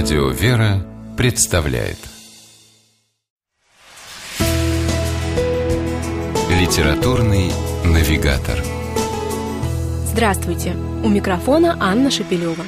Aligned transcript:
Радио 0.00 0.28
«Вера» 0.28 0.86
представляет 1.16 1.98
Литературный 6.48 7.50
навигатор 7.84 8.62
Здравствуйте! 10.04 10.76
У 11.02 11.08
микрофона 11.08 11.76
Анна 11.80 12.12
Шапилева. 12.12 12.64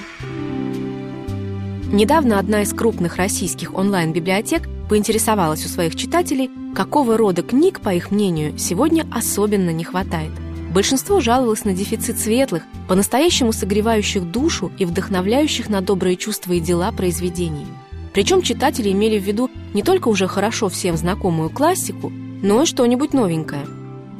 Недавно 1.92 2.40
одна 2.40 2.62
из 2.62 2.72
крупных 2.72 3.14
российских 3.14 3.74
онлайн-библиотек 3.74 4.68
поинтересовалась 4.88 5.64
у 5.64 5.68
своих 5.68 5.94
читателей, 5.94 6.50
какого 6.74 7.16
рода 7.16 7.42
книг, 7.42 7.80
по 7.80 7.94
их 7.94 8.10
мнению, 8.10 8.58
сегодня 8.58 9.06
особенно 9.12 9.70
не 9.70 9.84
хватает. 9.84 10.32
Большинство 10.70 11.20
жаловалось 11.20 11.64
на 11.64 11.72
дефицит 11.72 12.18
светлых, 12.18 12.62
по-настоящему 12.86 13.52
согревающих 13.52 14.30
душу 14.30 14.70
и 14.78 14.84
вдохновляющих 14.84 15.68
на 15.68 15.80
добрые 15.80 16.16
чувства 16.16 16.52
и 16.52 16.60
дела 16.60 16.92
произведений. 16.92 17.66
Причем 18.12 18.40
читатели 18.40 18.90
имели 18.92 19.18
в 19.18 19.22
виду 19.22 19.50
не 19.74 19.82
только 19.82 20.08
уже 20.08 20.28
хорошо 20.28 20.68
всем 20.68 20.96
знакомую 20.96 21.50
классику, 21.50 22.10
но 22.10 22.62
и 22.62 22.66
что-нибудь 22.66 23.12
новенькое. 23.12 23.66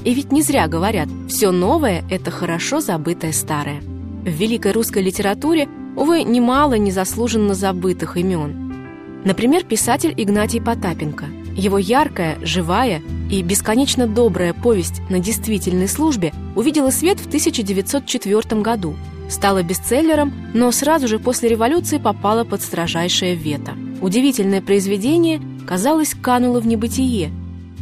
И 0.05 0.13
ведь 0.13 0.33
не 0.33 0.43
зря 0.43 0.67
говорят 0.67 1.09
«все 1.29 1.53
новое– 1.53 2.05
это 2.11 2.31
хорошо 2.31 2.81
забытое 2.81 3.33
старое». 3.33 3.81
В 3.81 4.29
великой 4.29 4.73
русской 4.73 5.03
литературе, 5.03 5.69
увы, 5.97 6.25
немало 6.25 6.75
незаслуженно 6.75 7.55
забытых 7.55 8.17
имен. 8.17 9.23
Например, 9.25 9.65
писатель 9.65 10.15
Игнатий 10.17 10.61
Потапенко. 10.61 11.27
Его 11.55 11.79
яркая, 11.79 12.39
живая 12.43 13.03
и 13.31 13.43
бесконечно 13.43 14.07
добрая 14.07 14.53
повесть 14.53 15.01
на 15.09 15.21
действительной 15.21 15.89
службе 15.89 16.33
увидела 16.57 16.91
свет 16.91 17.21
в 17.21 17.27
1904 17.27 18.61
году, 18.61 18.97
стала 19.29 19.63
бестселлером, 19.63 20.33
но 20.53 20.73
сразу 20.73 21.07
же 21.09 21.19
после 21.19 21.49
революции 21.49 21.99
попала 21.99 22.45
под 22.45 22.63
строжайшее 22.63 23.37
вето. 23.37 23.73
Удивительное 24.03 24.61
произведение, 24.61 25.41
казалось, 25.67 26.15
кануло 26.21 26.61
в 26.61 26.67
небытие. 26.67 27.31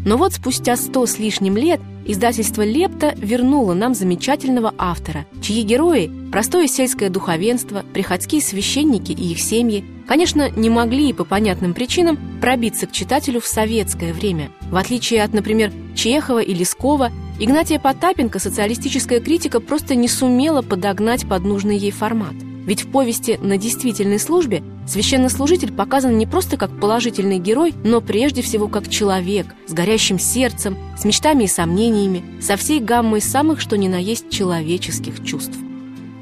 Но 0.05 0.17
вот 0.17 0.35
спустя 0.35 0.77
сто 0.77 1.07
с 1.07 1.19
лишним 1.19 1.57
лет 1.57 1.81
издательство 2.09 2.63
«Лепта» 2.63 3.15
вернуло 3.17 3.75
нам 3.75 3.95
замечательного 3.95 4.75
автора, 4.77 5.27
чьи 5.41 5.63
герои– 5.63 6.11
простое 6.33 6.67
сельское 6.67 7.11
духовенство, 7.11 7.85
приходские 7.93 8.43
священники 8.43 9.13
и 9.13 9.33
их 9.33 9.41
семьи– 9.41 9.85
конечно, 10.09 10.51
не 10.51 10.71
могли 10.71 11.13
по 11.13 11.25
понятным 11.25 11.75
причинам 11.75 12.19
пробиться 12.41 12.87
к 12.87 12.93
читателю 12.93 13.41
в 13.41 13.47
советское 13.47 14.13
время. 14.13 14.51
В 14.71 14.77
отличие 14.77 15.23
от, 15.23 15.33
например, 15.35 15.71
Чехова 15.95 16.41
и 16.41 16.55
Лескова, 16.55 17.13
Игнатия 17.39 17.79
Потапенко 17.79 18.39
социалистическая 18.41 19.21
критика 19.21 19.61
просто 19.61 19.95
не 19.95 20.09
сумела 20.09 20.63
подогнать 20.63 21.29
под 21.29 21.45
нужный 21.45 21.77
ей 21.77 21.93
формат. 21.93 22.35
Ведь 22.67 22.85
в 22.85 22.91
повести 22.91 23.39
«На 23.41 23.59
действительной 23.59 24.19
службе» 24.19 24.63
священнослужитель 24.89 25.73
показан 25.73 26.17
не 26.17 26.27
просто 26.27 26.57
как 26.57 26.71
положительный 26.81 27.39
герой, 27.39 27.75
но 27.85 28.01
прежде 28.01 28.43
всего 28.43 28.69
как 28.69 28.89
человек, 28.89 29.47
с 29.67 29.73
горящим 29.73 30.19
сердцем, 30.19 30.77
с 30.97 31.05
мечтами 31.05 31.45
и 31.45 31.49
сомнениями, 31.49 32.25
со 32.41 32.57
всей 32.57 32.81
гаммой 32.81 33.21
самых 33.21 33.61
что 33.61 33.77
ни 33.77 33.89
на 33.89 33.97
есть 33.97 34.31
человеческих 34.31 35.25
чувств. 35.25 35.57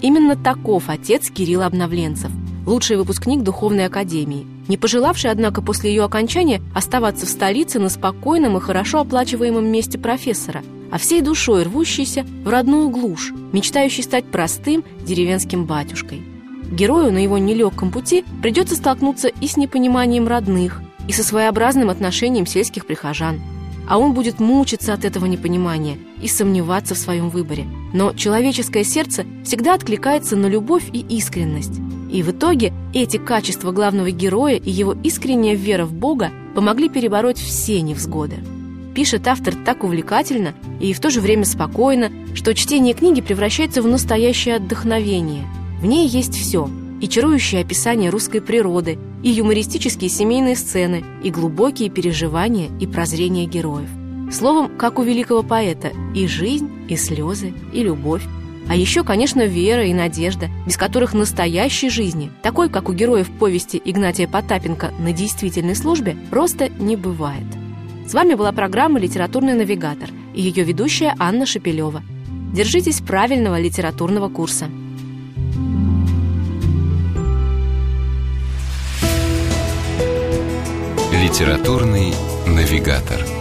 Именно 0.02 0.36
таков 0.36 0.84
отец 0.88 1.30
Кирилл 1.30 1.62
Обновленцев, 1.62 2.30
лучший 2.66 2.96
выпускник 2.96 3.42
Духовной 3.42 3.86
Академии, 3.86 4.46
не 4.68 4.76
пожелавший, 4.76 5.30
однако, 5.30 5.62
после 5.62 5.90
ее 5.90 6.04
окончания 6.04 6.60
оставаться 6.74 7.24
в 7.24 7.30
столице 7.30 7.78
на 7.78 7.88
спокойном 7.88 8.56
и 8.56 8.60
хорошо 8.60 9.00
оплачиваемом 9.00 9.66
месте 9.66 9.98
профессора, 9.98 10.62
а 10.90 10.98
всей 10.98 11.22
душой 11.22 11.62
рвущийся 11.62 12.26
в 12.44 12.48
родную 12.48 12.90
глушь, 12.90 13.32
мечтающий 13.52 14.02
стать 14.02 14.26
простым 14.26 14.84
деревенским 15.04 15.64
батюшкой. 15.64 16.35
Герою 16.70 17.12
на 17.12 17.18
его 17.18 17.38
нелегком 17.38 17.90
пути 17.90 18.24
придется 18.42 18.74
столкнуться 18.74 19.28
и 19.28 19.46
с 19.46 19.56
непониманием 19.56 20.26
родных, 20.26 20.82
и 21.08 21.12
со 21.12 21.22
своеобразным 21.22 21.90
отношением 21.90 22.46
сельских 22.46 22.86
прихожан. 22.86 23.40
А 23.88 23.98
он 23.98 24.14
будет 24.14 24.40
мучиться 24.40 24.92
от 24.92 25.04
этого 25.04 25.26
непонимания 25.26 25.96
и 26.20 26.26
сомневаться 26.26 26.94
в 26.94 26.98
своем 26.98 27.30
выборе. 27.30 27.66
Но 27.92 28.12
человеческое 28.12 28.82
сердце 28.82 29.24
всегда 29.44 29.74
откликается 29.74 30.34
на 30.34 30.46
любовь 30.46 30.88
и 30.92 31.00
искренность. 31.08 31.80
И 32.10 32.22
в 32.22 32.30
итоге 32.32 32.72
эти 32.94 33.16
качества 33.16 33.70
главного 33.70 34.10
героя 34.10 34.56
и 34.56 34.70
его 34.70 34.96
искренняя 35.04 35.54
вера 35.54 35.86
в 35.86 35.92
Бога 35.92 36.32
помогли 36.54 36.88
перебороть 36.88 37.38
все 37.38 37.80
невзгоды. 37.80 38.36
Пишет 38.94 39.28
автор 39.28 39.54
так 39.54 39.84
увлекательно 39.84 40.54
и 40.80 40.92
в 40.92 41.00
то 41.00 41.10
же 41.10 41.20
время 41.20 41.44
спокойно, 41.44 42.10
что 42.34 42.54
чтение 42.54 42.94
книги 42.94 43.20
превращается 43.20 43.82
в 43.82 43.86
настоящее 43.86 44.56
отдохновение. 44.56 45.44
В 45.80 45.86
ней 45.86 46.08
есть 46.08 46.34
все– 46.34 46.68
и 47.00 47.08
чарующее 47.08 47.60
описание 47.60 48.10
русской 48.10 48.40
природы, 48.40 48.98
и 49.22 49.30
юмористические 49.30 50.08
семейные 50.08 50.56
сцены, 50.56 51.04
и 51.22 51.30
глубокие 51.30 51.90
переживания 51.90 52.70
и 52.80 52.86
прозрения 52.86 53.46
героев. 53.46 53.88
Словом, 54.32 54.76
как 54.76 54.98
у 54.98 55.02
великого 55.02 55.42
поэта, 55.42 55.92
и 56.14 56.26
жизнь, 56.26 56.68
и 56.88 56.96
слезы, 56.96 57.52
и 57.72 57.82
любовь, 57.82 58.22
а 58.68 58.74
еще, 58.74 59.04
конечно, 59.04 59.46
вера 59.46 59.84
и 59.84 59.94
надежда, 59.94 60.48
без 60.66 60.76
которых 60.76 61.14
настоящей 61.14 61.88
жизни, 61.88 62.32
такой, 62.42 62.68
как 62.68 62.88
у 62.88 62.92
героев 62.92 63.30
повести 63.38 63.80
Игнатия 63.84 64.26
Потапенко 64.26 64.92
на 64.98 65.12
действительной 65.12 65.76
службе, 65.76 66.16
просто 66.30 66.68
не 66.68 66.96
бывает. 66.96 67.46
С 68.08 68.14
вами 68.14 68.34
была 68.34 68.50
программа 68.50 68.98
«Литературный 68.98 69.54
навигатор» 69.54 70.10
и 70.34 70.42
ее 70.42 70.64
ведущая 70.64 71.14
Анна 71.18 71.46
Шапилева. 71.46 72.02
Держитесь 72.52 73.00
правильного 73.00 73.60
литературного 73.60 74.28
курса. 74.28 74.68
Литературный 81.26 82.14
навигатор. 82.46 83.35